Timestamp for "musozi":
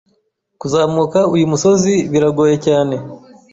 1.51-1.93